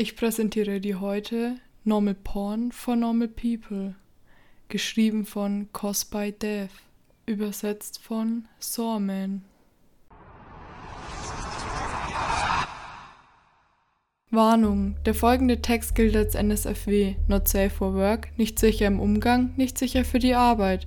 Ich 0.00 0.16
präsentiere 0.16 0.80
dir 0.80 1.02
heute 1.02 1.56
Normal 1.84 2.14
Porn 2.14 2.72
for 2.72 2.96
Normal 2.96 3.28
People, 3.28 3.94
geschrieben 4.70 5.26
von 5.26 5.68
Cos 5.74 6.06
by 6.06 6.32
Death, 6.32 6.70
übersetzt 7.26 7.98
von 7.98 8.48
Sawman. 8.58 9.44
Warnung: 14.30 14.96
Der 15.04 15.12
folgende 15.12 15.60
Text 15.60 15.94
gilt 15.94 16.16
als 16.16 16.34
NSFW, 16.34 17.16
not 17.28 17.46
safe 17.46 17.68
for 17.68 17.92
work, 17.92 18.30
nicht 18.38 18.58
sicher 18.58 18.86
im 18.86 19.00
Umgang, 19.00 19.52
nicht 19.58 19.76
sicher 19.76 20.06
für 20.06 20.18
die 20.18 20.34
Arbeit. 20.34 20.86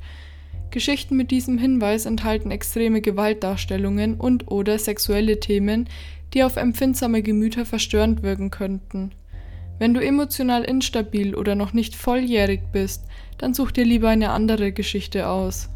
Geschichten 0.73 1.15
mit 1.15 1.29
diesem 1.29 1.59
Hinweis 1.59 2.07
enthalten 2.07 2.49
extreme 2.49 2.99
Gewaltdarstellungen 2.99 4.15
und/oder 4.15 4.79
sexuelle 4.79 5.39
Themen, 5.39 5.87
die 6.33 6.43
auf 6.43 6.57
empfindsame 6.57 7.21
Gemüter 7.21 7.63
verstörend 7.63 8.23
wirken 8.23 8.49
könnten. 8.49 9.11
Wenn 9.77 9.93
du 9.93 10.03
emotional 10.03 10.63
instabil 10.63 11.35
oder 11.35 11.53
noch 11.53 11.73
nicht 11.73 11.95
volljährig 11.95 12.61
bist, 12.71 13.05
dann 13.37 13.53
such 13.53 13.71
dir 13.71 13.85
lieber 13.85 14.09
eine 14.09 14.31
andere 14.31 14.71
Geschichte 14.71 15.27
aus. 15.29 15.69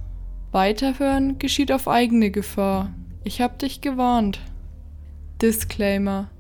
Weiterhören 0.52 1.38
geschieht 1.38 1.72
auf 1.72 1.88
eigene 1.88 2.32
Gefahr. 2.32 2.92
Ich 3.24 3.40
hab 3.40 3.60
dich 3.60 3.82
gewarnt. 3.82 4.40
Disclaimer. 5.44 6.32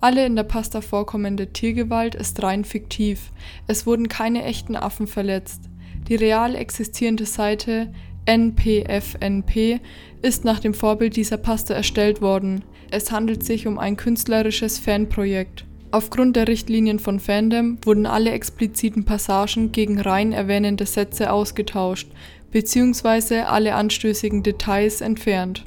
Alle 0.00 0.24
in 0.24 0.36
der 0.36 0.44
Pasta 0.44 0.80
vorkommende 0.80 1.52
Tiergewalt 1.52 2.14
ist 2.14 2.42
rein 2.42 2.64
fiktiv. 2.64 3.30
Es 3.66 3.86
wurden 3.86 4.08
keine 4.08 4.42
echten 4.44 4.74
Affen 4.74 5.06
verletzt. 5.06 5.68
Die 6.08 6.14
real 6.14 6.54
existierende 6.54 7.26
Seite 7.26 7.92
NPFNP 8.26 9.80
ist 10.22 10.44
nach 10.44 10.60
dem 10.60 10.74
Vorbild 10.74 11.16
dieser 11.16 11.36
Pasta 11.36 11.74
erstellt 11.74 12.20
worden. 12.20 12.64
Es 12.90 13.10
handelt 13.10 13.44
sich 13.44 13.66
um 13.66 13.78
ein 13.78 13.96
künstlerisches 13.96 14.78
Fanprojekt. 14.78 15.64
Aufgrund 15.90 16.36
der 16.36 16.48
Richtlinien 16.48 16.98
von 16.98 17.20
Fandom 17.20 17.78
wurden 17.84 18.06
alle 18.06 18.30
expliziten 18.30 19.04
Passagen 19.04 19.72
gegen 19.72 20.00
rein 20.00 20.32
erwähnende 20.32 20.86
Sätze 20.86 21.32
ausgetauscht, 21.32 22.08
bzw. 22.50 23.40
alle 23.40 23.74
anstößigen 23.74 24.42
Details 24.42 25.00
entfernt. 25.00 25.64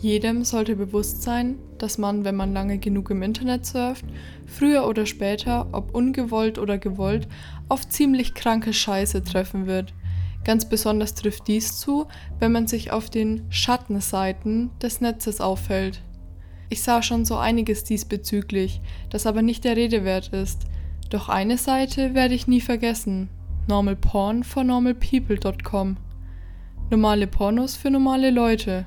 Jedem 0.00 0.44
sollte 0.44 0.76
bewusst 0.76 1.22
sein, 1.22 1.56
dass 1.78 1.98
man, 1.98 2.24
wenn 2.24 2.36
man 2.36 2.52
lange 2.52 2.78
genug 2.78 3.10
im 3.10 3.22
Internet 3.22 3.64
surft, 3.64 4.04
früher 4.46 4.86
oder 4.86 5.06
später, 5.06 5.68
ob 5.72 5.94
ungewollt 5.94 6.58
oder 6.58 6.78
gewollt, 6.78 7.28
auf 7.68 7.88
ziemlich 7.88 8.34
kranke 8.34 8.72
Scheiße 8.72 9.24
treffen 9.24 9.66
wird. 9.66 9.94
Ganz 10.44 10.68
besonders 10.68 11.14
trifft 11.14 11.48
dies 11.48 11.78
zu, 11.78 12.06
wenn 12.38 12.52
man 12.52 12.66
sich 12.66 12.92
auf 12.92 13.10
den 13.10 13.46
Schattenseiten 13.50 14.70
des 14.80 15.00
Netzes 15.00 15.40
aufhält. 15.40 16.02
Ich 16.68 16.82
sah 16.82 17.02
schon 17.02 17.24
so 17.24 17.36
einiges 17.36 17.84
diesbezüglich, 17.84 18.80
das 19.10 19.26
aber 19.26 19.42
nicht 19.42 19.64
der 19.64 19.76
Rede 19.76 20.04
wert 20.04 20.28
ist. 20.28 20.66
Doch 21.10 21.28
eine 21.28 21.58
Seite 21.58 22.14
werde 22.14 22.34
ich 22.34 22.46
nie 22.46 22.60
vergessen. 22.60 23.28
Normal 23.68 23.96
Porn 23.96 24.44
normalpeople.com. 24.54 25.96
Normale 26.90 27.26
Pornos 27.26 27.74
für 27.74 27.90
normale 27.90 28.30
Leute. 28.30 28.86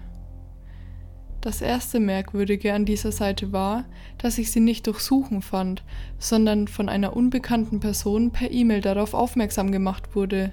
Das 1.41 1.61
erste 1.61 2.01
Merkwürdige 2.01 2.73
an 2.73 2.83
dieser 2.83 3.13
Seite 3.13 3.53
war, 3.53 3.85
dass 4.17 4.37
ich 4.37 4.51
sie 4.51 4.59
nicht 4.59 4.87
durch 4.87 4.99
Suchen 4.99 5.41
fand, 5.41 5.83
sondern 6.17 6.67
von 6.67 6.89
einer 6.89 7.15
unbekannten 7.15 7.79
Person 7.79 8.31
per 8.31 8.51
E-Mail 8.51 8.81
darauf 8.81 9.13
aufmerksam 9.13 9.71
gemacht 9.71 10.15
wurde. 10.15 10.51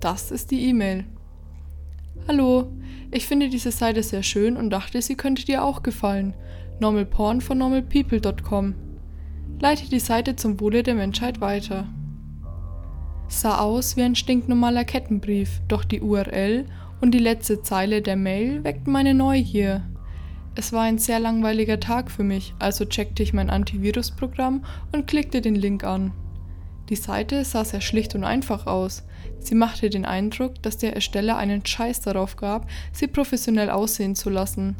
Das 0.00 0.30
ist 0.30 0.50
die 0.50 0.68
E-Mail. 0.68 1.04
Hallo, 2.26 2.72
ich 3.10 3.26
finde 3.26 3.50
diese 3.50 3.72
Seite 3.72 4.02
sehr 4.02 4.22
schön 4.22 4.56
und 4.56 4.70
dachte, 4.70 5.02
sie 5.02 5.16
könnte 5.16 5.44
dir 5.44 5.64
auch 5.64 5.82
gefallen. 5.82 6.34
Normalporn 6.80 7.42
von 7.42 7.58
normalpeople.com. 7.58 8.74
Leite 9.60 9.88
die 9.90 10.00
Seite 10.00 10.34
zum 10.34 10.58
Wohle 10.60 10.82
der 10.82 10.94
Menschheit 10.94 11.42
weiter. 11.42 11.86
Sah 13.28 13.58
aus 13.58 13.96
wie 13.96 14.02
ein 14.02 14.14
stinknormaler 14.14 14.84
Kettenbrief, 14.84 15.60
doch 15.68 15.84
die 15.84 16.00
URL 16.00 16.64
und 17.02 17.12
die 17.12 17.18
letzte 17.18 17.62
Zeile 17.62 18.00
der 18.00 18.16
Mail 18.16 18.64
weckten 18.64 18.92
meine 18.92 19.14
Neugier. 19.14 19.82
Es 20.54 20.72
war 20.72 20.82
ein 20.82 20.98
sehr 20.98 21.18
langweiliger 21.18 21.80
Tag 21.80 22.10
für 22.10 22.24
mich, 22.24 22.54
also 22.58 22.84
checkte 22.84 23.22
ich 23.22 23.32
mein 23.32 23.48
Antivirusprogramm 23.48 24.64
und 24.92 25.06
klickte 25.06 25.40
den 25.40 25.54
Link 25.54 25.82
an. 25.82 26.12
Die 26.90 26.96
Seite 26.96 27.42
sah 27.44 27.64
sehr 27.64 27.80
schlicht 27.80 28.14
und 28.14 28.22
einfach 28.22 28.66
aus. 28.66 29.02
Sie 29.38 29.54
machte 29.54 29.88
den 29.88 30.04
Eindruck, 30.04 30.62
dass 30.62 30.76
der 30.76 30.94
Ersteller 30.94 31.38
einen 31.38 31.64
Scheiß 31.64 32.02
darauf 32.02 32.36
gab, 32.36 32.68
sie 32.92 33.06
professionell 33.06 33.70
aussehen 33.70 34.14
zu 34.14 34.28
lassen. 34.28 34.76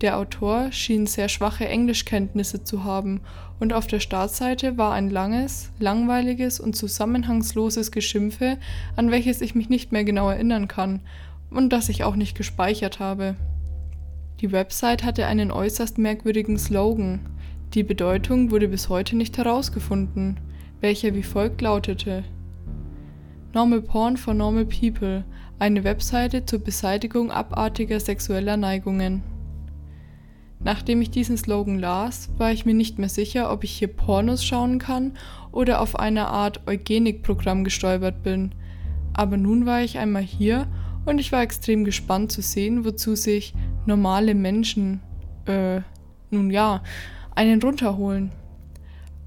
Der 0.00 0.16
Autor 0.16 0.70
schien 0.70 1.08
sehr 1.08 1.28
schwache 1.28 1.66
Englischkenntnisse 1.66 2.62
zu 2.62 2.84
haben 2.84 3.20
und 3.58 3.72
auf 3.72 3.88
der 3.88 3.98
Startseite 3.98 4.78
war 4.78 4.94
ein 4.94 5.10
langes, 5.10 5.72
langweiliges 5.80 6.60
und 6.60 6.76
zusammenhangsloses 6.76 7.90
Geschimpfe, 7.90 8.58
an 8.94 9.10
welches 9.10 9.40
ich 9.40 9.56
mich 9.56 9.68
nicht 9.68 9.90
mehr 9.90 10.04
genau 10.04 10.30
erinnern 10.30 10.68
kann 10.68 11.00
und 11.50 11.70
das 11.72 11.88
ich 11.88 12.04
auch 12.04 12.14
nicht 12.14 12.36
gespeichert 12.36 13.00
habe. 13.00 13.34
Die 14.40 14.52
Website 14.52 15.04
hatte 15.04 15.26
einen 15.26 15.50
äußerst 15.50 15.98
merkwürdigen 15.98 16.58
Slogan. 16.58 17.20
Die 17.74 17.82
Bedeutung 17.82 18.50
wurde 18.50 18.68
bis 18.68 18.88
heute 18.88 19.14
nicht 19.14 19.36
herausgefunden, 19.36 20.40
welcher 20.80 21.14
wie 21.14 21.22
folgt 21.22 21.60
lautete 21.60 22.24
Normal 23.52 23.82
Porn 23.82 24.16
for 24.16 24.32
Normal 24.32 24.64
People, 24.64 25.24
eine 25.58 25.84
Webseite 25.84 26.46
zur 26.46 26.60
Beseitigung 26.60 27.30
abartiger 27.30 28.00
sexueller 28.00 28.56
Neigungen. 28.56 29.22
Nachdem 30.58 31.02
ich 31.02 31.10
diesen 31.10 31.36
Slogan 31.36 31.78
las, 31.78 32.30
war 32.38 32.50
ich 32.50 32.64
mir 32.64 32.74
nicht 32.74 32.98
mehr 32.98 33.10
sicher, 33.10 33.52
ob 33.52 33.62
ich 33.62 33.72
hier 33.72 33.88
Pornos 33.88 34.42
schauen 34.42 34.78
kann 34.78 35.18
oder 35.52 35.82
auf 35.82 35.98
eine 35.98 36.28
Art 36.28 36.66
Eugenikprogramm 36.66 37.62
gestolpert 37.62 38.22
bin. 38.22 38.54
Aber 39.12 39.36
nun 39.36 39.66
war 39.66 39.82
ich 39.82 39.98
einmal 39.98 40.22
hier 40.22 40.66
und 41.04 41.18
ich 41.18 41.30
war 41.30 41.42
extrem 41.42 41.84
gespannt 41.84 42.32
zu 42.32 42.40
sehen, 42.40 42.84
wozu 42.86 43.16
sich 43.16 43.52
normale 43.86 44.34
Menschen, 44.34 45.00
äh, 45.46 45.80
nun 46.30 46.50
ja, 46.50 46.82
einen 47.34 47.62
runterholen. 47.62 48.32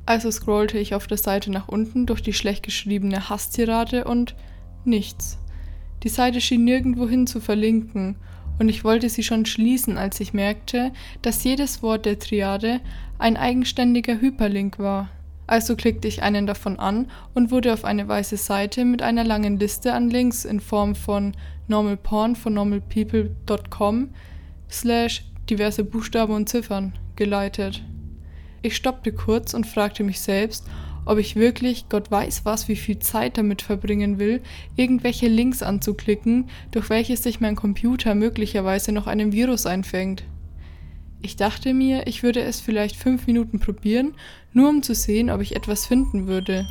Also 0.06 0.30
scrollte 0.32 0.78
ich 0.78 0.96
auf 0.96 1.08
der 1.08 1.18
Seite 1.18 1.52
nach 1.52 1.68
unten 1.68 2.06
durch 2.06 2.22
die 2.22 2.34
schlecht 2.34 2.64
geschriebene 2.64 3.30
Hasstirade 3.30 4.04
und 4.04 4.36
nichts. 4.84 5.40
Die 6.04 6.10
Seite 6.10 6.42
schien 6.42 6.66
nirgendwohin 6.66 7.28
zu 7.28 7.40
verlinken 7.40 8.18
und 8.60 8.70
ich 8.70 8.84
wollte 8.84 9.10
sie 9.10 9.24
schon 9.24 9.46
schließen, 9.46 9.98
als 9.98 10.20
ich 10.20 10.34
merkte, 10.34 10.92
dass 11.22 11.44
jedes 11.44 11.82
Wort 11.82 12.06
der 12.06 12.20
Triade 12.20 12.82
ein 13.18 13.38
eigenständiger 13.38 14.20
Hyperlink 14.20 14.80
war. 14.80 15.10
Also 15.48 15.76
klickte 15.76 16.08
ich 16.08 16.24
einen 16.24 16.48
davon 16.48 16.80
an 16.80 17.10
und 17.34 17.52
wurde 17.52 17.74
auf 17.74 17.86
eine 17.86 18.08
weiße 18.08 18.38
Seite 18.38 18.86
mit 18.86 19.02
einer 19.02 19.24
langen 19.24 19.60
Liste 19.60 19.94
an 19.94 20.10
Links 20.10 20.46
in 20.46 20.60
Form 20.60 20.96
von 20.96 21.34
normalporn 21.68 22.36
von 22.36 22.54
normalpeople.com 22.54 24.10
slash 24.74 25.24
diverse 25.50 25.84
Buchstaben 25.84 26.34
und 26.34 26.50
Ziffern 26.50 26.94
geleitet. 27.16 27.84
Ich 28.62 28.76
stoppte 28.76 29.12
kurz 29.12 29.54
und 29.54 29.68
fragte 29.68 30.04
mich 30.04 30.22
selbst, 30.22 30.66
ob 31.06 31.18
ich 31.18 31.36
wirklich 31.36 31.90
Gott 31.90 32.10
weiß 32.12 32.46
was 32.46 32.68
wie 32.68 32.76
viel 32.76 33.00
Zeit 33.00 33.38
damit 33.38 33.62
verbringen 33.62 34.20
will, 34.20 34.42
irgendwelche 34.76 35.28
Links 35.28 35.62
anzuklicken, 35.62 36.50
durch 36.72 36.90
welche 36.90 37.18
sich 37.18 37.42
mein 37.42 37.56
Computer 37.56 38.16
möglicherweise 38.16 38.92
noch 38.92 39.08
einen 39.08 39.34
Virus 39.34 39.66
einfängt. 39.66 40.24
Ich 41.22 41.36
dachte 41.36 41.74
mir, 41.74 42.08
ich 42.08 42.24
würde 42.24 42.42
es 42.42 42.60
vielleicht 42.60 42.96
fünf 42.96 43.28
Minuten 43.28 43.60
probieren, 43.60 44.14
nur 44.52 44.70
um 44.70 44.84
zu 44.84 44.94
sehen, 44.94 45.30
ob 45.30 45.42
ich 45.42 45.56
etwas 45.56 45.86
finden 45.86 46.28
würde. 46.28 46.66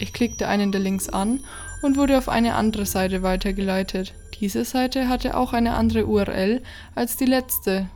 Ich 0.00 0.12
klickte 0.12 0.48
einen 0.48 0.72
der 0.72 0.80
Links 0.80 1.08
an 1.08 1.40
und 1.84 1.96
wurde 1.98 2.16
auf 2.18 2.28
eine 2.28 2.54
andere 2.54 2.86
Seite 2.86 3.22
weitergeleitet. 3.22 4.14
Diese 4.40 4.64
Seite 4.64 5.08
hatte 5.08 5.36
auch 5.36 5.52
eine 5.52 5.74
andere 5.74 6.06
URL 6.06 6.62
als 6.94 7.16
die 7.18 7.26
letzte. 7.26 7.90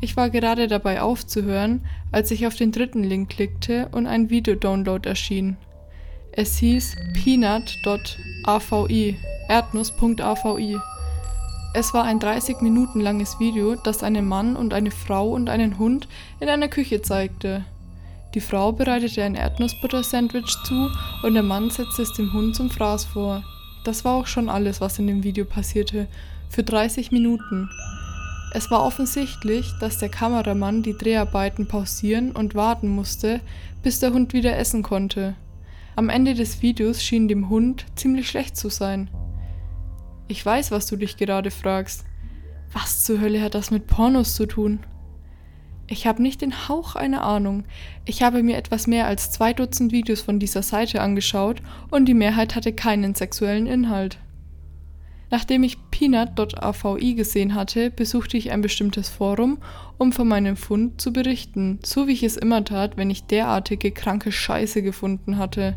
Ich 0.00 0.16
war 0.16 0.30
gerade 0.30 0.66
dabei 0.66 1.02
aufzuhören, 1.02 1.84
als 2.10 2.30
ich 2.30 2.46
auf 2.46 2.54
den 2.54 2.72
dritten 2.72 3.04
Link 3.04 3.28
klickte 3.30 3.88
und 3.92 4.06
ein 4.06 4.30
Videodownload 4.30 5.08
erschien. 5.08 5.58
Es 6.32 6.56
hieß 6.56 6.96
peanut.avi, 7.14 7.56
erdnuss.avi. 9.48 10.78
Es 11.74 11.92
war 11.94 12.04
ein 12.04 12.18
30 12.18 12.62
Minuten 12.62 13.00
langes 13.00 13.38
Video, 13.38 13.74
das 13.74 14.02
einen 14.02 14.26
Mann 14.26 14.56
und 14.56 14.72
eine 14.72 14.90
Frau 14.90 15.28
und 15.30 15.50
einen 15.50 15.78
Hund 15.78 16.08
in 16.40 16.48
einer 16.48 16.68
Küche 16.68 17.02
zeigte. 17.02 17.64
Die 18.34 18.40
Frau 18.40 18.72
bereitete 18.72 19.22
ein 19.22 19.34
Erdnussbutter-Sandwich 19.34 20.56
zu 20.64 20.90
und 21.22 21.34
der 21.34 21.42
Mann 21.42 21.70
setzte 21.70 22.02
es 22.02 22.12
dem 22.12 22.32
Hund 22.32 22.54
zum 22.54 22.70
Fraß 22.70 23.04
vor. 23.04 23.42
Das 23.84 24.04
war 24.04 24.14
auch 24.14 24.26
schon 24.26 24.48
alles, 24.48 24.80
was 24.80 24.98
in 24.98 25.06
dem 25.06 25.22
Video 25.22 25.44
passierte, 25.44 26.08
für 26.50 26.62
30 26.62 27.12
Minuten. 27.12 27.70
Es 28.52 28.70
war 28.70 28.84
offensichtlich, 28.84 29.72
dass 29.80 29.98
der 29.98 30.08
Kameramann 30.08 30.82
die 30.82 30.96
Dreharbeiten 30.96 31.66
pausieren 31.68 32.32
und 32.32 32.54
warten 32.54 32.88
musste, 32.88 33.40
bis 33.82 34.00
der 34.00 34.12
Hund 34.12 34.32
wieder 34.32 34.56
essen 34.56 34.82
konnte. 34.82 35.34
Am 35.94 36.08
Ende 36.08 36.34
des 36.34 36.62
Videos 36.62 37.02
schien 37.02 37.28
dem 37.28 37.48
Hund 37.48 37.86
ziemlich 37.96 38.28
schlecht 38.28 38.56
zu 38.56 38.68
sein. 38.68 39.08
Ich 40.28 40.44
weiß, 40.44 40.70
was 40.70 40.86
du 40.86 40.96
dich 40.96 41.16
gerade 41.16 41.50
fragst. 41.50 42.04
Was 42.72 43.04
zur 43.04 43.20
Hölle 43.20 43.40
hat 43.40 43.54
das 43.54 43.70
mit 43.70 43.86
Pornos 43.86 44.34
zu 44.34 44.46
tun? 44.46 44.80
Ich 45.88 46.06
habe 46.06 46.20
nicht 46.20 46.40
den 46.40 46.68
Hauch 46.68 46.96
einer 46.96 47.22
Ahnung. 47.22 47.64
Ich 48.04 48.22
habe 48.22 48.42
mir 48.42 48.56
etwas 48.56 48.86
mehr 48.86 49.06
als 49.06 49.30
zwei 49.30 49.52
Dutzend 49.52 49.92
Videos 49.92 50.20
von 50.20 50.40
dieser 50.40 50.62
Seite 50.62 51.00
angeschaut 51.00 51.62
und 51.90 52.06
die 52.06 52.14
Mehrheit 52.14 52.56
hatte 52.56 52.72
keinen 52.72 53.14
sexuellen 53.14 53.66
Inhalt. 53.66 54.18
Nachdem 55.30 55.64
ich 55.64 55.78
peanut.avi 55.90 57.14
gesehen 57.14 57.54
hatte, 57.54 57.90
besuchte 57.90 58.36
ich 58.36 58.52
ein 58.52 58.60
bestimmtes 58.60 59.08
Forum, 59.08 59.58
um 59.98 60.12
von 60.12 60.28
meinem 60.28 60.56
Fund 60.56 61.00
zu 61.00 61.12
berichten, 61.12 61.80
so 61.84 62.06
wie 62.06 62.12
ich 62.12 62.22
es 62.22 62.36
immer 62.36 62.64
tat, 62.64 62.96
wenn 62.96 63.10
ich 63.10 63.24
derartige 63.24 63.90
kranke 63.90 64.30
Scheiße 64.30 64.82
gefunden 64.82 65.36
hatte. 65.36 65.74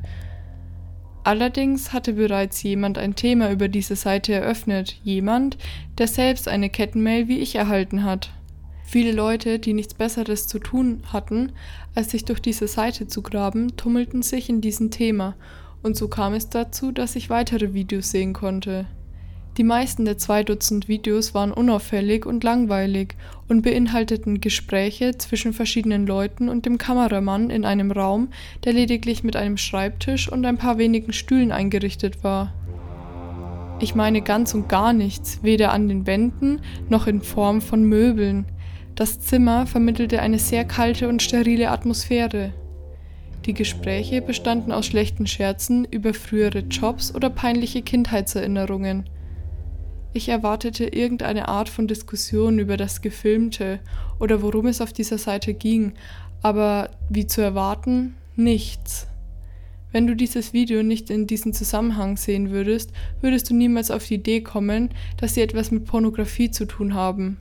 Allerdings 1.23 1.93
hatte 1.93 2.13
bereits 2.13 2.61
jemand 2.63 2.97
ein 2.97 3.15
Thema 3.15 3.51
über 3.51 3.67
diese 3.67 3.95
Seite 3.95 4.33
eröffnet, 4.33 4.99
jemand, 5.03 5.57
der 5.97 6.07
selbst 6.07 6.47
eine 6.47 6.69
Kettenmail 6.69 7.27
wie 7.27 7.39
ich 7.39 7.55
erhalten 7.55 8.03
hat. 8.03 8.31
Viele 8.91 9.11
Leute, 9.11 9.59
die 9.59 9.73
nichts 9.73 9.93
Besseres 9.93 10.47
zu 10.47 10.57
tun 10.57 11.03
hatten, 11.13 11.51
als 11.93 12.09
sich 12.09 12.25
durch 12.25 12.39
diese 12.39 12.67
Seite 12.67 13.05
zu 13.05 13.21
graben, 13.21 13.77
tummelten 13.77 14.23
sich 14.23 14.49
in 14.49 14.61
diesem 14.61 14.89
Thema, 14.89 15.35
und 15.83 15.95
so 15.95 16.07
kam 16.07 16.33
es 16.33 16.49
dazu, 16.49 16.91
dass 16.91 17.15
ich 17.15 17.29
weitere 17.29 17.75
Videos 17.75 18.09
sehen 18.09 18.33
konnte. 18.33 18.87
Die 19.59 19.63
meisten 19.63 20.05
der 20.05 20.17
zwei 20.17 20.43
Dutzend 20.43 20.87
Videos 20.87 21.35
waren 21.35 21.51
unauffällig 21.51 22.25
und 22.25 22.43
langweilig 22.43 23.13
und 23.47 23.61
beinhalteten 23.61 24.41
Gespräche 24.41 25.15
zwischen 25.19 25.53
verschiedenen 25.53 26.07
Leuten 26.07 26.49
und 26.49 26.65
dem 26.65 26.79
Kameramann 26.79 27.51
in 27.51 27.65
einem 27.65 27.91
Raum, 27.91 28.29
der 28.63 28.73
lediglich 28.73 29.23
mit 29.23 29.35
einem 29.35 29.57
Schreibtisch 29.57 30.31
und 30.31 30.43
ein 30.47 30.57
paar 30.57 30.79
wenigen 30.79 31.13
Stühlen 31.13 31.51
eingerichtet 31.51 32.23
war. 32.23 32.55
Ich 33.81 33.93
meine 33.93 34.23
ganz 34.23 34.55
und 34.55 34.67
gar 34.67 34.93
nichts, 34.93 35.43
weder 35.43 35.73
an 35.73 35.87
den 35.87 36.07
Wänden 36.07 36.61
noch 36.89 37.05
in 37.05 37.21
Form 37.21 37.61
von 37.61 37.83
Möbeln. 37.83 38.45
Das 38.95 39.19
Zimmer 39.19 39.65
vermittelte 39.65 40.21
eine 40.21 40.39
sehr 40.39 40.65
kalte 40.65 41.07
und 41.07 41.21
sterile 41.21 41.71
Atmosphäre. 41.71 42.53
Die 43.45 43.53
Gespräche 43.53 44.21
bestanden 44.21 44.71
aus 44.71 44.85
schlechten 44.85 45.25
Scherzen 45.25 45.85
über 45.85 46.13
frühere 46.13 46.59
Jobs 46.59 47.15
oder 47.15 47.29
peinliche 47.29 47.81
Kindheitserinnerungen. 47.81 49.09
Ich 50.11 50.27
erwartete 50.27 50.85
irgendeine 50.85 51.47
Art 51.47 51.69
von 51.69 51.87
Diskussion 51.87 52.59
über 52.59 52.77
das 52.77 53.01
Gefilmte 53.01 53.79
oder 54.19 54.41
worum 54.41 54.67
es 54.67 54.81
auf 54.81 54.91
dieser 54.91 55.17
Seite 55.17 55.53
ging, 55.53 55.93
aber 56.41 56.89
wie 57.09 57.27
zu 57.27 57.41
erwarten, 57.41 58.15
nichts. 58.35 59.07
Wenn 59.91 60.07
du 60.07 60.15
dieses 60.15 60.53
Video 60.53 60.83
nicht 60.83 61.09
in 61.09 61.25
diesem 61.25 61.53
Zusammenhang 61.53 62.17
sehen 62.17 62.51
würdest, 62.51 62.91
würdest 63.21 63.49
du 63.49 63.55
niemals 63.55 63.89
auf 63.89 64.05
die 64.05 64.15
Idee 64.15 64.41
kommen, 64.41 64.89
dass 65.17 65.33
sie 65.33 65.41
etwas 65.41 65.71
mit 65.71 65.85
Pornografie 65.85 66.51
zu 66.51 66.65
tun 66.65 66.93
haben. 66.93 67.39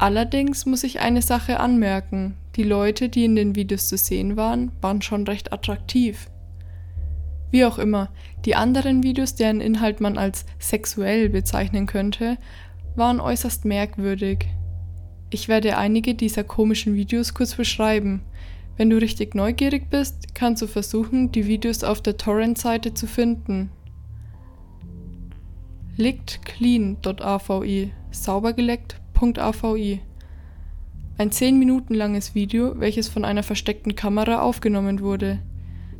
Allerdings 0.00 0.64
muss 0.64 0.82
ich 0.82 1.00
eine 1.00 1.20
Sache 1.20 1.60
anmerken. 1.60 2.34
Die 2.56 2.62
Leute, 2.62 3.10
die 3.10 3.26
in 3.26 3.36
den 3.36 3.54
Videos 3.54 3.86
zu 3.86 3.98
sehen 3.98 4.38
waren, 4.38 4.72
waren 4.80 5.02
schon 5.02 5.26
recht 5.26 5.52
attraktiv. 5.52 6.30
Wie 7.50 7.66
auch 7.66 7.78
immer, 7.78 8.08
die 8.46 8.54
anderen 8.54 9.02
Videos, 9.02 9.34
deren 9.34 9.60
Inhalt 9.60 10.00
man 10.00 10.16
als 10.16 10.46
sexuell 10.58 11.28
bezeichnen 11.28 11.84
könnte, 11.84 12.38
waren 12.96 13.20
äußerst 13.20 13.66
merkwürdig. 13.66 14.46
Ich 15.28 15.48
werde 15.48 15.76
einige 15.76 16.14
dieser 16.14 16.44
komischen 16.44 16.94
Videos 16.94 17.34
kurz 17.34 17.54
beschreiben. 17.54 18.22
Wenn 18.78 18.88
du 18.88 18.96
richtig 18.96 19.34
neugierig 19.34 19.90
bist, 19.90 20.34
kannst 20.34 20.62
du 20.62 20.66
versuchen, 20.66 21.30
die 21.30 21.46
Videos 21.46 21.84
auf 21.84 22.00
der 22.00 22.16
Torrent-Seite 22.16 22.94
zu 22.94 23.06
finden. 23.06 23.70
Lickedclean.avi, 25.98 27.92
saubergeleckt 28.12 28.96
AVI. 29.22 30.00
Ein 31.18 31.30
10 31.30 31.58
Minuten 31.58 31.94
langes 31.94 32.34
Video, 32.34 32.80
welches 32.80 33.08
von 33.08 33.26
einer 33.26 33.42
versteckten 33.42 33.94
Kamera 33.94 34.40
aufgenommen 34.40 35.00
wurde. 35.00 35.40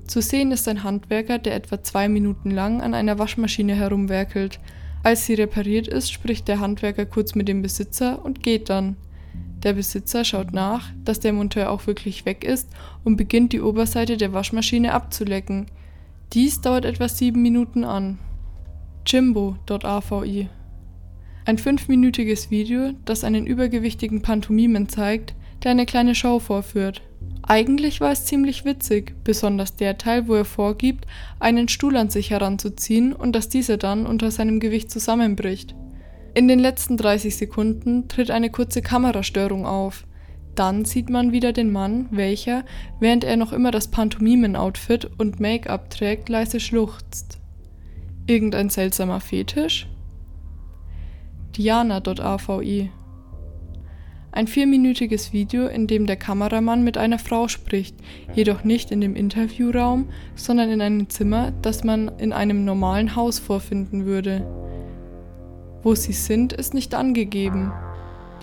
Zu 0.06 0.22
sehen 0.22 0.52
ist 0.52 0.66
ein 0.68 0.82
Handwerker, 0.84 1.38
der 1.38 1.54
etwa 1.54 1.82
zwei 1.82 2.08
Minuten 2.08 2.50
lang 2.50 2.80
an 2.80 2.94
einer 2.94 3.18
Waschmaschine 3.18 3.74
herumwerkelt. 3.74 4.58
Als 5.02 5.26
sie 5.26 5.34
repariert 5.34 5.86
ist, 5.86 6.10
spricht 6.10 6.48
der 6.48 6.60
Handwerker 6.60 7.04
kurz 7.04 7.34
mit 7.34 7.46
dem 7.46 7.60
Besitzer 7.60 8.24
und 8.24 8.42
geht 8.42 8.70
dann. 8.70 8.96
Der 9.62 9.74
Besitzer 9.74 10.24
schaut 10.24 10.54
nach, 10.54 10.90
dass 11.04 11.20
der 11.20 11.34
Monteur 11.34 11.70
auch 11.70 11.86
wirklich 11.86 12.24
weg 12.24 12.42
ist 12.42 12.70
und 13.04 13.16
beginnt 13.16 13.52
die 13.52 13.60
Oberseite 13.60 14.16
der 14.16 14.32
Waschmaschine 14.32 14.94
abzulecken. 14.94 15.66
Dies 16.32 16.62
dauert 16.62 16.86
etwa 16.86 17.06
sieben 17.08 17.42
Minuten 17.42 17.84
an. 17.84 18.18
Jimbo.avi 19.06 20.48
ein 21.44 21.58
fünfminütiges 21.58 22.50
Video, 22.50 22.92
das 23.04 23.24
einen 23.24 23.46
übergewichtigen 23.46 24.22
Pantomimen 24.22 24.88
zeigt, 24.88 25.34
der 25.62 25.72
eine 25.72 25.86
kleine 25.86 26.14
Show 26.14 26.38
vorführt. 26.38 27.02
Eigentlich 27.42 28.00
war 28.00 28.12
es 28.12 28.26
ziemlich 28.26 28.64
witzig, 28.64 29.14
besonders 29.24 29.74
der 29.74 29.98
Teil, 29.98 30.28
wo 30.28 30.34
er 30.34 30.44
vorgibt, 30.44 31.06
einen 31.40 31.68
Stuhl 31.68 31.96
an 31.96 32.10
sich 32.10 32.30
heranzuziehen 32.30 33.12
und 33.12 33.32
dass 33.34 33.48
dieser 33.48 33.76
dann 33.76 34.06
unter 34.06 34.30
seinem 34.30 34.60
Gewicht 34.60 34.90
zusammenbricht. 34.90 35.74
In 36.34 36.46
den 36.46 36.60
letzten 36.60 36.96
30 36.96 37.36
Sekunden 37.36 38.06
tritt 38.06 38.30
eine 38.30 38.50
kurze 38.50 38.82
Kamerastörung 38.82 39.66
auf. 39.66 40.06
Dann 40.54 40.84
sieht 40.84 41.10
man 41.10 41.32
wieder 41.32 41.52
den 41.52 41.72
Mann, 41.72 42.06
welcher, 42.10 42.64
während 43.00 43.24
er 43.24 43.36
noch 43.36 43.52
immer 43.52 43.70
das 43.70 43.88
Pantomimen-Outfit 43.88 45.10
und 45.18 45.40
Make-up 45.40 45.90
trägt, 45.90 46.28
leise 46.28 46.60
schluchzt. 46.60 47.38
Irgendein 48.26 48.70
seltsamer 48.70 49.20
Fetisch? 49.20 49.88
Diana.avi. 51.56 52.90
Ein 54.30 54.46
vierminütiges 54.46 55.32
Video, 55.32 55.66
in 55.66 55.88
dem 55.88 56.06
der 56.06 56.14
Kameramann 56.14 56.84
mit 56.84 56.96
einer 56.96 57.18
Frau 57.18 57.48
spricht, 57.48 57.96
jedoch 58.32 58.62
nicht 58.62 58.92
in 58.92 59.00
dem 59.00 59.16
Interviewraum, 59.16 60.08
sondern 60.36 60.70
in 60.70 60.80
einem 60.80 61.08
Zimmer, 61.08 61.52
das 61.62 61.82
man 61.82 62.12
in 62.18 62.32
einem 62.32 62.64
normalen 62.64 63.16
Haus 63.16 63.40
vorfinden 63.40 64.06
würde. 64.06 64.46
Wo 65.82 65.96
sie 65.96 66.12
sind, 66.12 66.52
ist 66.52 66.72
nicht 66.72 66.94
angegeben. 66.94 67.72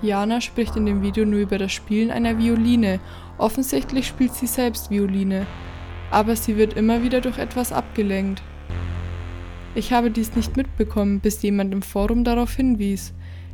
Diana 0.02 0.42
spricht 0.42 0.76
in 0.76 0.86
dem 0.86 1.02
Video 1.02 1.26
nur 1.26 1.40
über 1.40 1.58
das 1.58 1.72
Spielen 1.72 2.12
einer 2.12 2.38
Violine. 2.38 3.00
Offensichtlich 3.38 4.06
spielt 4.06 4.34
sie 4.34 4.48
selbst 4.48 4.92
Violine. 4.92 5.48
Aber 6.12 6.36
sie 6.36 6.58
wird 6.58 6.74
immer 6.74 7.04
wieder 7.04 7.22
durch 7.22 7.38
etwas 7.38 7.72
abgelenkt. 7.72 8.42
Ich 9.78 9.94
habe 9.94 10.10
dies 10.10 10.36
nicht 10.36 10.58
mitbekommen, 10.58 11.20
bis 11.20 11.44
jemand 11.44 11.72
im 11.72 11.84
Forum 11.84 12.24
darauf 12.24 12.56
hinwies. 12.56 13.14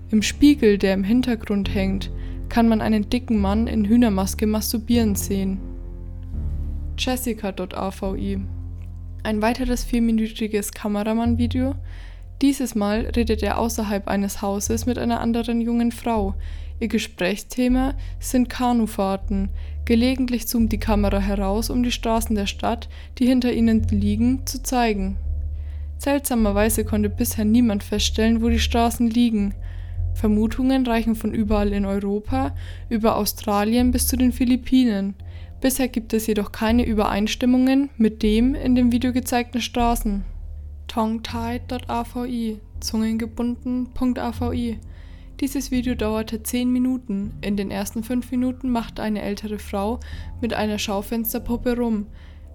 Im 0.10 0.22
Spiegel, 0.22 0.78
der 0.78 0.94
im 0.94 1.04
Hintergrund 1.04 1.75
hängt, 1.75 2.12
kann 2.48 2.70
man 2.70 2.80
einen 2.80 3.10
dicken 3.10 3.42
Mann 3.42 3.68
in 3.68 3.84
Hühnermaske 3.84 4.48
masturbieren 4.48 5.16
sehen. 5.16 5.60
Jessica.avi 6.98 8.40
Ein 9.24 9.42
weiteres 9.42 9.84
vierminütiges 9.84 10.72
Kameramann-Video. 10.72 11.75
Dieses 12.42 12.74
Mal 12.74 13.12
redet 13.13 13.44
er 13.44 13.58
außerhalb 13.58 14.08
eines 14.08 14.42
Hauses 14.42 14.86
mit 14.86 14.98
einer 14.98 15.20
anderen 15.20 15.60
jungen 15.60 15.92
Frau. 15.92 16.36
Ihr 16.80 16.88
Gesprächsthema 16.88 17.96
sind 18.22 18.50
Kanufahrten. 18.50 19.50
Gelegentlich 19.84 20.48
zoomt 20.48 20.72
die 20.72 20.80
Kamera 20.80 21.20
heraus, 21.20 21.70
um 21.70 21.84
die 21.84 21.92
Straßen 21.92 22.34
der 22.34 22.48
Stadt, 22.48 22.88
die 23.20 23.25
hinter 23.25 23.51
ihnen 23.51 23.86
liegen, 23.89 24.46
zu 24.48 24.63
zeigen. 24.63 25.18
Seltsamerweise 26.03 26.83
konnte 26.83 27.10
bisher 27.10 27.45
niemand 27.45 27.81
feststellen, 27.81 28.41
wo 28.41 28.50
die 28.50 28.60
Straßen 28.60 29.10
liegen. 29.10 29.55
Vermutungen 30.13 30.86
reichen 30.86 31.15
von 31.15 31.33
überall 31.33 31.72
in 31.72 31.86
Europa 31.86 32.53
über 32.89 33.15
Australien 33.15 33.91
bis 33.91 34.07
zu 34.07 34.17
den 34.17 34.33
Philippinen. 34.33 35.15
Bisher 35.62 35.88
gibt 35.88 36.12
es 36.12 36.27
jedoch 36.27 36.51
keine 36.51 36.86
Übereinstimmungen 36.86 37.89
mit 37.95 38.22
dem 38.22 38.53
in 38.53 38.75
dem 38.75 38.91
Video 38.91 39.13
gezeigten 39.13 39.62
Straßen. 39.62 40.25
Tongue-tied.avi, 40.89 42.60
zungengebunden.avi. 42.81 44.79
Dieses 45.39 45.72
Video 45.72 45.95
dauerte 45.95 46.43
10 46.43 46.69
Minuten. 46.69 47.31
In 47.39 47.55
den 47.55 47.72
ersten 47.72 48.03
5 48.03 48.29
Minuten 48.29 48.69
macht 48.69 49.00
eine 49.00 49.22
ältere 49.22 49.57
Frau 49.57 50.01
mit 50.41 50.53
einer 50.53 50.79
Schaufensterpuppe 50.79 51.77
rum. 51.77 52.07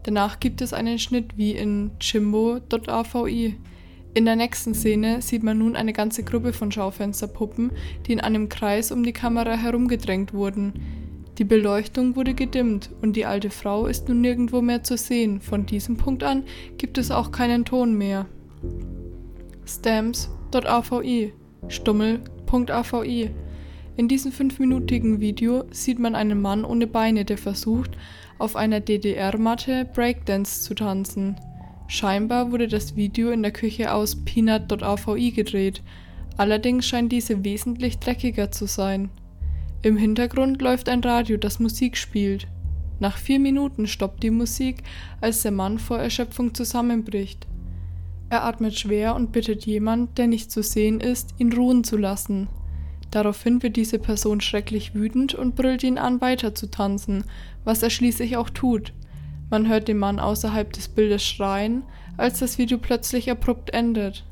Danach 0.09 0.41
gibt 0.41 0.63
es 0.63 0.73
einen 0.73 0.99
Schnitt 0.99 1.37
wie 1.37 1.53
in 1.53 1.91
Jimbo.avi. 2.01 3.57
In 4.15 4.25
der 4.25 4.37
nächsten 4.37 4.73
Szene 4.73 5.21
sieht 5.21 5.43
man 5.43 5.59
nun 5.59 5.77
eine 5.77 5.93
ganze 5.93 6.23
Gruppe 6.23 6.55
von 6.55 6.73
Schaufensterpuppen, 6.73 7.73
die 8.07 8.15
in 8.15 8.21
einem 8.21 8.49
Kreis 8.49 8.91
um 8.91 9.03
die 9.03 9.13
Kamera 9.13 9.53
herumgedrängt 9.53 10.33
wurden. 10.33 10.73
Die 11.37 11.45
Beleuchtung 11.45 12.17
wurde 12.17 12.33
gedimmt 12.33 12.89
und 13.03 13.17
die 13.17 13.27
alte 13.27 13.51
Frau 13.51 13.85
ist 13.85 14.09
nun 14.09 14.23
nirgendwo 14.23 14.63
mehr 14.63 14.83
zu 14.83 14.97
sehen. 14.97 15.43
Von 15.43 15.67
diesem 15.67 15.99
Punkt 15.99 16.23
an 16.23 16.45
gibt 16.79 16.97
es 16.97 17.11
auch 17.11 17.31
keinen 17.31 17.67
Ton 17.67 17.93
mehr. 17.93 18.25
Stamps.avi 19.67 21.35
Stummel.avi 21.69 23.31
In 23.99 24.07
diesem 24.07 24.31
fünfminütigen 24.31 25.19
Video 25.19 25.65
sieht 25.73 25.99
man 25.99 26.15
einen 26.15 26.41
Mann 26.41 26.65
ohne 26.65 26.87
Beine, 26.87 27.25
der 27.25 27.37
versucht, 27.37 27.91
auf 28.39 28.55
einer 28.55 28.79
DDR-Matte 28.79 29.89
Breakdance 29.93 30.63
zu 30.63 30.75
tanzen. 30.75 31.35
Scheinbar 31.89 32.53
wurde 32.53 32.69
das 32.69 32.95
Video 32.95 33.33
in 33.33 33.43
der 33.43 33.51
Küche 33.51 33.93
aus 33.93 34.25
Peanut.avi 34.25 35.33
gedreht, 35.33 35.83
allerdings 36.37 36.87
scheint 36.87 37.11
diese 37.11 37.43
wesentlich 37.45 37.99
dreckiger 37.99 38.53
zu 38.53 38.67
sein. 38.67 39.11
Im 39.83 39.97
Hintergrund 39.97 40.63
läuft 40.63 40.89
ein 40.89 41.03
Radio, 41.03 41.37
das 41.37 41.59
Musik 41.59 41.97
spielt. 41.97 42.47
Nach 43.01 43.17
vier 43.17 43.41
Minuten 43.41 43.89
stoppt 43.89 44.23
die 44.23 44.31
Musik, 44.31 44.85
als 45.21 45.43
der 45.43 45.51
Mann 45.51 45.81
vor 45.81 45.99
Erschöpfung 45.99 46.55
zusammenbricht. 46.55 47.49
Er 48.31 48.45
atmet 48.45 48.79
schwer 48.79 49.17
und 49.17 49.33
bittet 49.33 49.67
jemand, 49.67 50.19
der 50.19 50.29
nicht 50.29 50.53
zu 50.53 50.63
sehen 50.63 51.01
ist, 51.01 51.35
ihn 51.39 51.53
ruhen 51.53 51.83
zu 51.83 51.97
lassen. 51.97 52.47
Daraufhin 53.19 53.65
wird 53.65 53.75
diese 53.75 53.99
Person 53.99 54.41
schrecklich 54.41 54.95
wütend 54.95 55.35
und 55.35 55.57
brüllt 55.57 55.83
ihn 55.83 55.99
an, 55.99 56.21
weiter 56.21 56.55
zu 56.55 56.71
tanzen, 56.71 57.25
was 57.65 57.83
er 57.83 57.91
schließlich 57.91 58.37
auch 58.37 58.49
tut. 58.49 58.93
Man 59.51 59.67
hört 59.67 59.89
den 59.89 59.99
Mann 59.99 60.21
außerhalb 60.21 60.73
des 60.73 60.87
Bildes 60.87 61.25
schreien, 61.25 61.83
als 62.17 62.39
das 62.39 62.59
Video 62.59 62.79
plötzlich 62.79 63.29
abrupt 63.29 63.71
endet. 63.75 64.25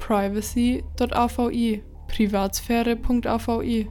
Privacy.avi 0.00 1.84
Privatsphäre.avi 2.08 3.88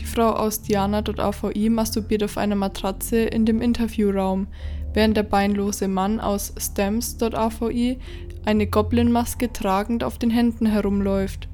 Die 0.00 0.06
Frau 0.06 0.30
aus 0.30 0.62
Diana.avi 0.62 1.68
masturbiert 1.68 2.24
auf 2.24 2.38
einer 2.38 2.56
Matratze 2.56 3.18
in 3.18 3.44
dem 3.44 3.60
Interviewraum, 3.60 4.46
während 4.94 5.18
der 5.18 5.24
beinlose 5.24 5.86
Mann 5.86 6.18
aus 6.18 6.54
Stamps.avi 6.58 7.98
eine 8.46 8.66
Goblin-Maske 8.66 9.52
tragend 9.52 10.02
auf 10.02 10.16
den 10.16 10.30
Händen 10.30 10.64
herumläuft. 10.64 11.50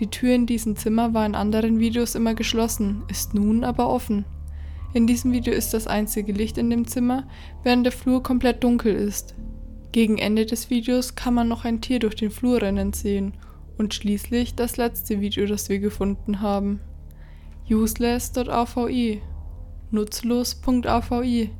Die 0.00 0.06
Tür 0.06 0.34
in 0.34 0.46
diesem 0.46 0.76
Zimmer 0.76 1.12
war 1.12 1.26
in 1.26 1.34
anderen 1.34 1.78
Videos 1.78 2.14
immer 2.14 2.34
geschlossen, 2.34 3.02
ist 3.08 3.34
nun 3.34 3.64
aber 3.64 3.90
offen. 3.90 4.24
In 4.94 5.06
diesem 5.06 5.30
Video 5.32 5.52
ist 5.52 5.74
das 5.74 5.86
einzige 5.86 6.32
Licht 6.32 6.56
in 6.56 6.70
dem 6.70 6.86
Zimmer, 6.86 7.28
während 7.62 7.84
der 7.84 7.92
Flur 7.92 8.22
komplett 8.22 8.64
dunkel 8.64 8.94
ist. 8.94 9.34
Gegen 9.92 10.18
Ende 10.18 10.46
des 10.46 10.70
Videos 10.70 11.14
kann 11.14 11.34
man 11.34 11.48
noch 11.48 11.66
ein 11.66 11.82
Tier 11.82 11.98
durch 11.98 12.14
den 12.16 12.30
Flur 12.30 12.62
rennen 12.62 12.94
sehen 12.94 13.34
und 13.76 13.92
schließlich 13.92 14.54
das 14.54 14.78
letzte 14.78 15.20
Video, 15.20 15.46
das 15.46 15.68
wir 15.68 15.78
gefunden 15.78 16.40
haben. 16.40 16.80
Useless.avi 17.68 19.20
Nutzlos.avi 19.90 21.50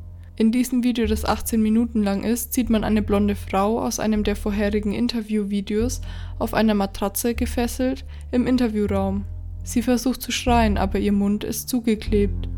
in 0.41 0.53
diesem 0.53 0.83
Video, 0.83 1.07
das 1.07 1.27
18 1.27 1.61
Minuten 1.61 2.03
lang 2.03 2.25
ist, 2.25 2.55
sieht 2.55 2.71
man 2.71 2.83
eine 2.83 3.03
blonde 3.03 3.37
Frau 3.37 3.79
aus 3.79 4.01
einem 4.01 4.25
der 4.25 4.37
vorherigen 4.37 4.95
Interviewvideos 4.95 6.01
auf 6.39 6.55
einer 6.55 6.73
Matratze 6.73 7.35
gefesselt 7.35 8.07
im 8.31 8.47
Interviewraum. 8.47 9.27
Sie 9.65 9.83
versucht 9.83 10.23
zu 10.23 10.33
schreien, 10.33 10.79
aber 10.79 10.99
ihr 10.99 11.13
Mund 11.13 11.45
ist 11.45 11.69
zugeklebt. 11.69 12.49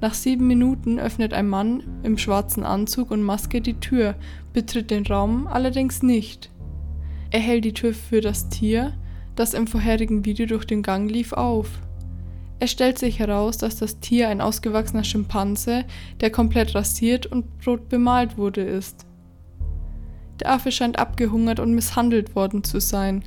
Nach 0.00 0.14
sieben 0.14 0.46
Minuten 0.46 0.98
öffnet 0.98 1.34
ein 1.34 1.46
Mann 1.46 1.82
im 2.04 2.16
schwarzen 2.16 2.64
Anzug 2.64 3.10
und 3.10 3.22
Maske 3.22 3.60
die 3.60 3.78
Tür, 3.78 4.14
betritt 4.54 4.90
den 4.90 5.04
Raum 5.04 5.46
allerdings 5.46 6.02
nicht. 6.02 6.50
Er 7.30 7.40
hält 7.40 7.66
die 7.66 7.74
Tür 7.74 7.92
für 7.92 8.22
das 8.22 8.48
Tier, 8.48 8.94
das 9.36 9.52
im 9.52 9.66
vorherigen 9.66 10.24
Video 10.24 10.46
durch 10.46 10.64
den 10.64 10.80
Gang 10.80 11.10
lief, 11.10 11.34
auf. 11.34 11.68
Es 12.62 12.70
stellt 12.70 12.98
sich 12.98 13.18
heraus, 13.18 13.56
dass 13.56 13.76
das 13.76 14.00
Tier 14.00 14.28
ein 14.28 14.42
ausgewachsener 14.42 15.02
Schimpanse, 15.02 15.86
der 16.20 16.30
komplett 16.30 16.74
rasiert 16.74 17.24
und 17.24 17.46
rot 17.66 17.88
bemalt 17.88 18.36
wurde, 18.36 18.60
ist. 18.60 19.06
Der 20.40 20.52
Affe 20.52 20.70
scheint 20.70 20.98
abgehungert 20.98 21.58
und 21.58 21.74
misshandelt 21.74 22.36
worden 22.36 22.62
zu 22.62 22.78
sein. 22.78 23.24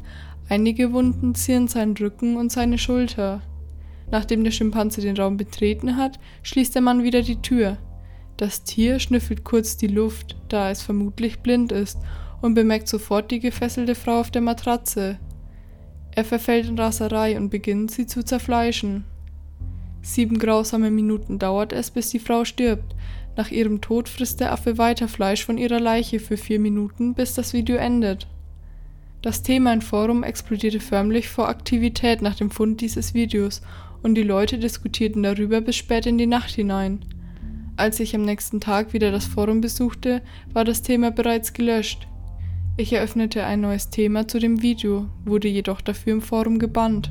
Einige 0.49 0.93
Wunden 0.93 1.33
zieren 1.33 1.67
seinen 1.67 1.97
Rücken 1.97 2.37
und 2.37 2.51
seine 2.51 2.77
Schulter. 2.77 3.41
Nachdem 4.11 4.43
der 4.43 4.51
Schimpanse 4.51 5.01
den 5.01 5.17
Raum 5.17 5.37
betreten 5.37 5.97
hat, 5.97 6.19
schließt 6.43 6.75
der 6.75 6.83
Mann 6.83 7.03
wieder 7.03 7.23
die 7.23 7.41
Tür. 7.41 7.77
Das 8.37 8.63
Tier 8.63 8.99
schnüffelt 8.99 9.43
kurz 9.43 9.77
die 9.77 9.87
Luft, 9.87 10.35
da 10.47 10.69
es 10.69 10.83
vermutlich 10.83 11.39
blind 11.39 11.71
ist, 11.71 11.97
und 12.41 12.53
bemerkt 12.53 12.87
sofort 12.87 13.31
die 13.31 13.39
gefesselte 13.39 13.95
Frau 13.95 14.19
auf 14.19 14.29
der 14.29 14.41
Matratze. 14.41 15.17
Er 16.11 16.23
verfällt 16.23 16.67
in 16.67 16.77
Raserei 16.77 17.35
und 17.35 17.49
beginnt, 17.49 17.89
sie 17.89 18.05
zu 18.05 18.23
zerfleischen. 18.23 19.05
Sieben 20.05 20.37
grausame 20.37 20.91
Minuten 20.91 21.39
dauert 21.39 21.71
es, 21.71 21.89
bis 21.89 22.09
die 22.09 22.19
Frau 22.19 22.43
stirbt. 22.43 22.93
Nach 23.37 23.49
ihrem 23.49 23.79
Tod 23.79 24.09
frisst 24.09 24.41
der 24.41 24.51
Affe 24.51 24.77
weiter 24.77 25.07
Fleisch 25.07 25.45
von 25.45 25.57
ihrer 25.57 25.79
Leiche 25.79 26.19
für 26.19 26.35
vier 26.35 26.59
Minuten, 26.59 27.13
bis 27.13 27.33
das 27.33 27.53
Video 27.53 27.77
endet. 27.77 28.27
Das 29.21 29.41
Thema 29.41 29.71
im 29.71 29.81
Forum 29.81 30.23
explodierte 30.23 30.81
förmlich 30.81 31.29
vor 31.29 31.47
Aktivität 31.47 32.21
nach 32.21 32.35
dem 32.35 32.51
Fund 32.51 32.81
dieses 32.81 33.13
Videos 33.13 33.61
und 34.03 34.15
die 34.15 34.23
Leute 34.23 34.59
diskutierten 34.59 35.23
darüber 35.23 35.61
bis 35.61 35.77
spät 35.77 36.05
in 36.05 36.17
die 36.17 36.27
Nacht 36.27 36.51
hinein. 36.51 37.05
Als 37.77 38.01
ich 38.01 38.13
am 38.13 38.23
nächsten 38.23 38.59
Tag 38.59 38.91
wieder 38.91 39.09
das 39.09 39.25
Forum 39.25 39.61
besuchte, 39.61 40.21
war 40.51 40.65
das 40.65 40.81
Thema 40.81 41.11
bereits 41.11 41.53
gelöscht. 41.53 42.07
Ich 42.75 42.91
eröffnete 42.91 43.45
ein 43.45 43.61
neues 43.61 43.89
Thema 43.89 44.27
zu 44.27 44.37
dem 44.39 44.61
Video, 44.61 45.07
wurde 45.23 45.47
jedoch 45.47 45.79
dafür 45.79 46.11
im 46.11 46.21
Forum 46.21 46.59
gebannt. 46.59 47.09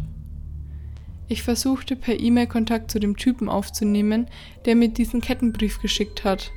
Ich 1.28 1.42
versuchte 1.42 1.96
per 1.96 2.18
E-Mail 2.18 2.46
Kontakt 2.46 2.90
zu 2.90 2.98
dem 2.98 3.16
Typen 3.16 3.48
aufzunehmen, 3.48 4.26
der 4.64 4.76
mir 4.76 4.88
diesen 4.88 5.20
Kettenbrief 5.20 5.80
geschickt 5.80 6.24
hat. 6.24 6.50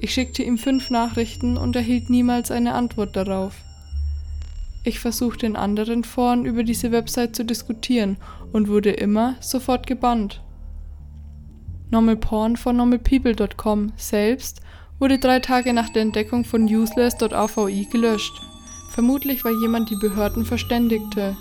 Ich 0.00 0.14
schickte 0.14 0.42
ihm 0.42 0.58
fünf 0.58 0.90
Nachrichten 0.90 1.56
und 1.56 1.76
erhielt 1.76 2.10
niemals 2.10 2.50
eine 2.50 2.74
Antwort 2.74 3.16
darauf. 3.16 3.54
Ich 4.84 5.00
versuchte 5.00 5.44
in 5.44 5.56
anderen 5.56 6.04
Foren 6.04 6.44
über 6.44 6.62
diese 6.62 6.92
Website 6.92 7.36
zu 7.36 7.44
diskutieren 7.44 8.16
und 8.52 8.68
wurde 8.68 8.90
immer 8.90 9.36
sofort 9.40 9.86
gebannt. 9.86 10.40
Normalporn 11.90 12.56
von 12.56 12.76
normalpeople.com 12.76 13.92
selbst 13.96 14.60
wurde 14.98 15.18
drei 15.18 15.40
Tage 15.40 15.72
nach 15.72 15.90
der 15.90 16.02
Entdeckung 16.02 16.44
von 16.44 16.64
useless.avi 16.64 17.88
gelöscht. 17.90 18.40
Vermutlich 18.90 19.44
weil 19.44 19.54
jemand 19.60 19.90
die 19.90 19.96
Behörden 19.96 20.44
verständigte. 20.44 21.36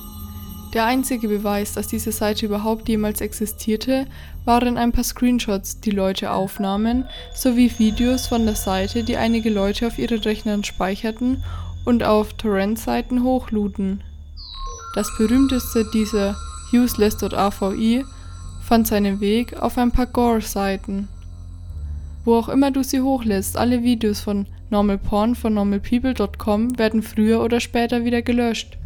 Der 0.73 0.85
einzige 0.85 1.29
Beweis, 1.29 1.73
dass 1.73 1.87
diese 1.87 2.11
Seite 2.11 2.45
überhaupt 2.45 2.89
jemals 2.89 3.21
existierte, 3.21 4.05
waren 4.43 4.77
ein 4.77 4.91
paar 4.91 5.03
Screenshots, 5.03 5.79
die 5.79 5.91
Leute 5.91 6.31
aufnahmen, 6.31 7.05
sowie 7.33 7.71
Videos 7.77 8.27
von 8.27 8.45
der 8.45 8.55
Seite, 8.55 9.03
die 9.03 9.17
einige 9.17 9.49
Leute 9.49 9.87
auf 9.87 9.97
ihren 9.97 10.19
Rechnern 10.19 10.63
speicherten 10.63 11.43
und 11.85 12.03
auf 12.03 12.33
Torrent-Seiten 12.33 13.23
hochluden. 13.23 14.03
Das 14.93 15.09
berühmteste 15.17 15.85
dieser 15.93 16.35
useless.avi 16.73 18.03
fand 18.61 18.87
seinen 18.87 19.21
Weg 19.21 19.55
auf 19.61 19.77
ein 19.77 19.91
paar 19.91 20.07
Gore-Seiten. 20.07 21.07
Wo 22.25 22.35
auch 22.35 22.49
immer 22.49 22.71
du 22.71 22.83
sie 22.83 22.99
hochlädst, 22.99 23.55
alle 23.55 23.83
Videos 23.83 24.19
von 24.19 24.47
Normal 24.69 24.97
Porn 24.97 25.33
von 25.35 25.53
normalpeople.com 25.53 26.77
werden 26.77 27.01
früher 27.01 27.41
oder 27.41 27.61
später 27.61 28.03
wieder 28.03 28.21
gelöscht. 28.21 28.77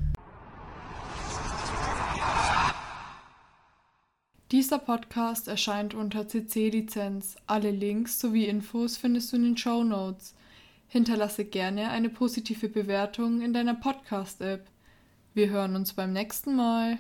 Dieser 4.72 4.86
Podcast 4.86 5.50
erscheint 5.50 5.94
unter 5.94 6.30
CC-Lizenz. 6.30 7.36
Alle 7.46 7.72
Links 7.72 8.22
sowie 8.22 8.46
Infos 8.46 8.96
findest 8.96 9.34
du 9.34 9.36
in 9.36 9.44
den 9.44 9.58
Show 9.58 9.84
Notes. 9.84 10.34
Hinterlasse 10.88 11.44
gerne 11.44 11.90
eine 11.90 12.08
positive 12.08 12.70
Bewertung 12.70 13.42
in 13.42 13.52
deiner 13.52 13.74
Podcast-App. 13.74 14.66
Wir 15.34 15.50
hören 15.50 15.76
uns 15.76 15.92
beim 15.92 16.14
nächsten 16.14 16.56
Mal. 16.56 17.00